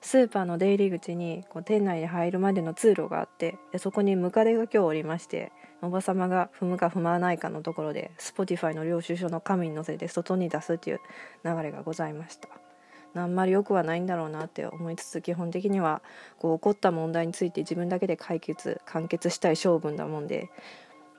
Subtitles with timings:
[0.00, 11.00] スーパーの出入り口にこう店内に入るまでの通路があってでそこにムカデが今日おりましておばさまが踏むか踏まないかのところで Spotify の領収書の紙に載せて外に出すっていう
[11.44, 12.48] 流れがございました。
[13.14, 16.02] あんまり良くはないんだろうなって思いつつ基本的には
[16.38, 20.50] こう起こった問題について自分だけで解決完結したい性分だもんで、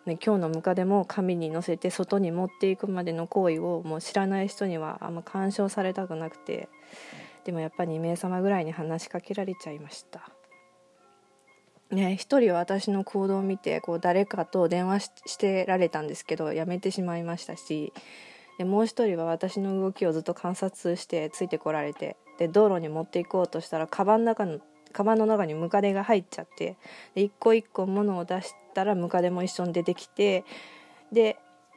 [0.05, 6.69] ね、今日のムカデも紙に載せて外に持っていくまでの行為をもう知らない人にはあんま干渉されたくなくて
[7.47, 10.29] でもやっぱ2名様ぐらいに話しかけられちゃいました。
[11.89, 17.93] ね、一人は私の行動を見てこう誰かと電話してられたんですけどやめてしまいましたし
[18.57, 24.59] でもう一人は私の動きをずっと観察してついてこられてで道路に持っていこうとしたらカバンの中の
[24.91, 26.75] カバンの中にムカデが入っちゃって
[27.15, 30.43] で一個一個物を出したらムカデも一緒に出てきて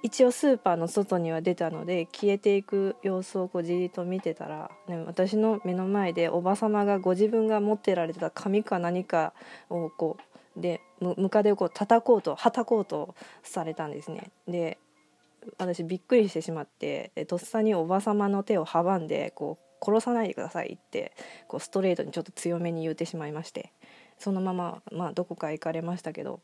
[0.02, 9.34] 一応スーパーの外には出たので消えていく様子をこうじっと見てたら、ね、私の目の前でおばさまがご自分が持ってられてた紙か何か
[9.68, 10.16] をこ
[10.56, 14.30] うでムカデをこう叩こうとはたこうとされたんですね。
[14.48, 14.78] で
[15.58, 21.12] 私びっくりしてしまってとっさにおばさまの手を阻んでこう殺さないでくださいって
[21.48, 23.72] こうストレートにちょっと強めに言うてしまいまして
[24.18, 26.40] そのまま、まあ、どこか行かれましたけど、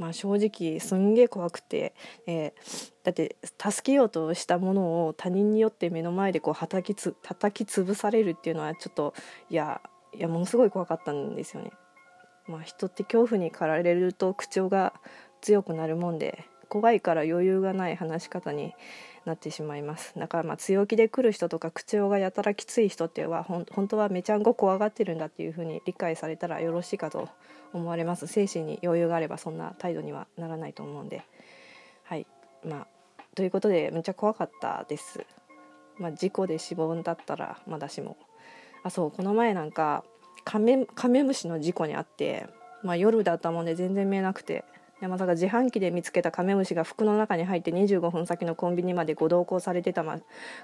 [0.00, 1.94] まあ、正直すんげえ怖くて、
[2.26, 9.12] えー、だって助けようとしたものを他人によって目の前でこう叩きつ叩き潰されるっていうのはちょっと
[9.50, 9.82] いや
[10.14, 11.70] いやものすごい怖かったんですよね。
[12.48, 14.94] まあ、人って恐怖に駆られると口調が
[15.42, 18.74] 強くなるもんで怖いから余裕がない話し方に
[19.24, 20.14] なってしまいます。
[20.16, 27.28] だからまあ強気で来る人とか口調がやたらきつい人っては本当はめちゃんこ怖がってるんだっていうふうに理解されたらよろしいかと
[27.72, 28.28] 思われます。
[28.28, 31.22] 精神に余裕があればそんな態度にはならないと思うんで。
[32.04, 32.26] はい。
[32.64, 32.86] まあ
[33.34, 35.26] ということでめっちゃ怖かったです。
[35.98, 38.16] まあ事故で死亡だったらまだしも。
[38.84, 40.04] あそうこの前なんか
[40.44, 42.46] カメカメムシの事故にあって
[42.84, 44.64] まあ夜だったもんで全然見えなくて。
[45.00, 50.18] 山田が自販機で見つけたカメムシが服の中に入って25分先のコンビニまでご同行されてた、ま、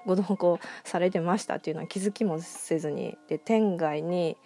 [0.05, 4.37] ご同行されてましたっていうのは気づきもせずにで店外に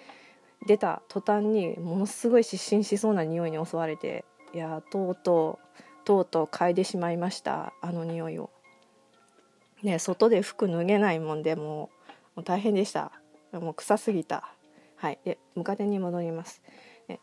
[0.66, 4.24] 出た途端にものすごい失神しそうな匂いに襲われて
[4.54, 8.50] いやとうとうとうとう嗅いでしまいましたあの匂いを。
[9.82, 11.90] ね外で服脱げないもんでも
[12.36, 13.12] う大変でした。
[13.52, 14.54] もう臭すぎた。
[14.96, 15.18] はい。
[15.24, 16.62] でムカデに戻ります。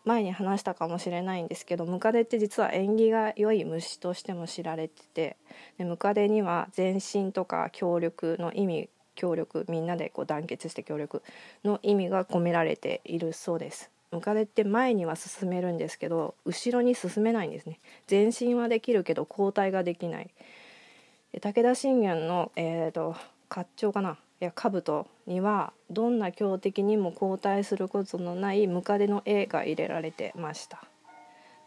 [0.03, 5.37] 前に話したかもしれないんですけどムカデって実は縁起が良い虫としても知られてて
[5.77, 11.23] でムカデには前進とか協力の意味協力みんなでこう団結して協力
[11.63, 13.91] の意味が込められているそうです。
[14.11, 17.79] ムカデって前には進めるんですけど後ろに進めないんですね。
[18.09, 20.29] 前進はできるけど後退ができない。
[21.41, 23.15] 武田信玄のえっ、ー、と
[23.49, 24.17] 甲冑かな？
[24.39, 30.83] や兜にはどんな強敵にも交代することのないムカデの絵が入れられてました。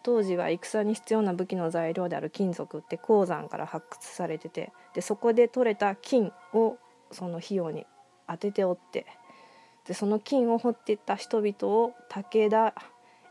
[0.02, 6.78] 当時は戦に必要な武器の材料である金属って鉱山から発掘されててでそこで取れた金を
[7.12, 7.86] その費用に
[8.26, 9.06] 当てておって
[9.86, 12.74] でその金を掘っていった人々を武田、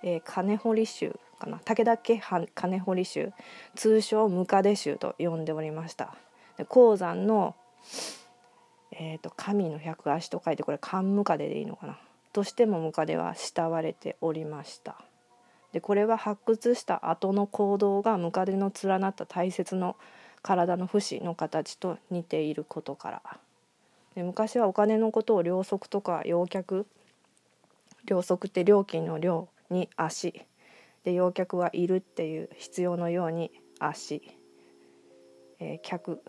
[0.03, 2.21] えー、金堀衆かな武田家
[2.53, 3.31] 金堀衆
[3.75, 6.16] 通称ムカデ衆と呼んでおりました。
[6.57, 7.56] で鉱山の
[9.02, 11.98] えーと、神の百足と書いてこれ漢ムカデでいいのかな？
[12.34, 14.98] としてもムカデは慕われておりました。
[15.72, 19.96] でこれは発掘した後の行動がムカデの連なった大切の
[20.42, 23.22] 体の節の形と似ていることから。
[24.16, 26.86] で昔はお金のことを両足とか陽脚
[28.06, 30.46] 両足って料金の量に足。
[31.06, 34.22] で陽脚はいるっていう必要のように足、
[35.60, 36.22] えー、脚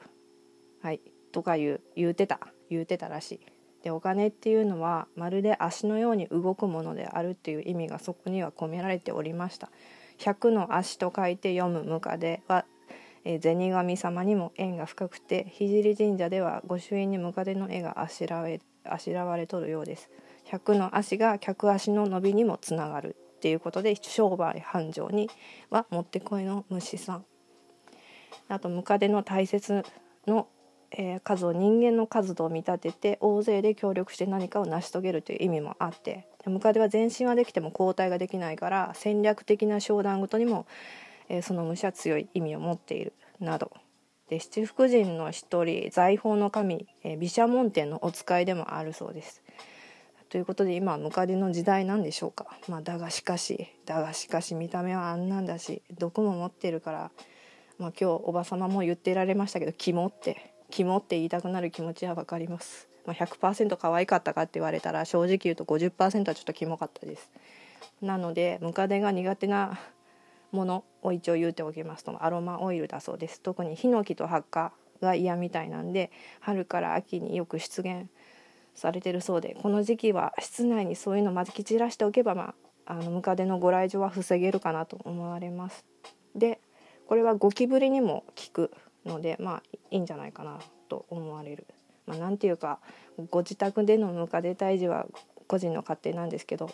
[0.83, 1.01] はい
[1.33, 2.39] とか言う言うてた。
[2.71, 3.41] 言うてたらしい。
[3.83, 9.71] でお金っていうのはまるで足のように動くものであるっていう意味がそこには込められておりました。
[10.19, 12.67] 百の足と書いて読むムカデは、
[13.25, 20.11] え、銭神様にも縁が深くて聖神社では御朱印にムカデの絵があしらえあしらわれとるようです。
[20.45, 25.31] 百の足が客足の伸びにもつながるっていうことで商売繁盛に
[25.71, 27.25] はもってこいの虫さん。
[28.49, 29.85] あとムカデの大切
[30.27, 30.49] の
[30.93, 40.67] えー、数を人間の数と見立てて大勢で協力して何かを成し遂げるという意味もあってムカデは前進はできても後退ができないから戦略的な商談ごとにも、
[41.29, 43.73] えー、その虫は強い意味を持っているなど。
[44.29, 49.43] で七福神の一人財宝の神、えー、毘沙門天のお使いでもあるそうです。
[50.29, 57.11] ということで今はムカデの時代なんでしょうか、まあ、だがしかしだがしかし見た目はあんなんだし毒も持ってるから、
[57.79, 60.55] まあ、今日おば様も言ってられましたけど肝って。
[60.71, 62.89] 肝って言いたくなる気持ちは分かります。
[63.07, 67.31] まあ、100%可愛かったかって言われたら正直言うと50%はちょっとキモかったです。
[68.01, 69.79] なのでムカデが苦手な
[70.53, 73.41] ものを一応言うておきますとアロマオイルだそうです。
[73.41, 78.09] 特にヒノキとハッカが嫌みたいなんで春から秋によく出現
[78.75, 82.55] されてるそうでこの時期は室内にそういうのまき散らしておけば、ま
[82.87, 85.85] あ、あのムカデのご来場は防げるかなと思われます。
[86.35, 86.61] で
[87.07, 88.71] これはゴキブリにも効く
[89.07, 90.59] のでまあいいんじゃないかな
[90.89, 91.67] と思われる。
[92.07, 92.81] まあ、なんていうか
[93.31, 95.07] ご自宅でのムカデ退治は
[95.47, 96.71] 個人の勝手なんですけど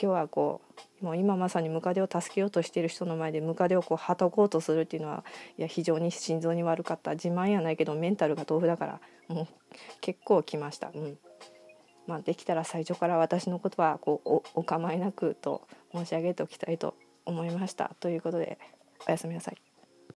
[0.00, 0.60] 今日はこ
[1.02, 5.24] うもう今まさにムカデを助けようとしている人の前でムカデをこうはたこうとするっていうのは
[5.56, 9.46] いや非常に心臓に悪かった自慢やないけどメンタルが豆腐だからもう
[10.00, 10.90] 結構きました。
[10.94, 11.18] うん
[12.06, 15.60] まあ、できたら最初から私のことはこうお構いなくと
[15.92, 16.94] 申し上げておきたいと
[17.26, 17.94] 思いました。
[18.00, 18.58] ということで
[19.06, 19.67] おやすみなさい。